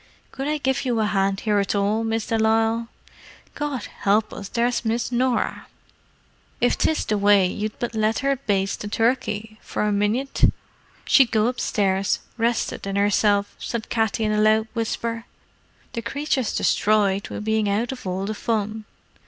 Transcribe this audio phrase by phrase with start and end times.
[0.31, 2.87] Could I give you a hand here at all, Miss de Lisle?
[3.53, 5.67] God help us, there's Miss Norah!"
[6.59, 10.51] "If 'tis the way you'd but let her baste the turkey for a minyit,
[11.05, 15.25] she'd go upstairs reshted in hersilf," said Katty in a loud whisper.
[15.93, 18.85] "The creature's destroyed with bein' out of all the fun."